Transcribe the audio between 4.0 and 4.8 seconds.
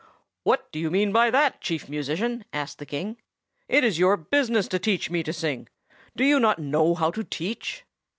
business to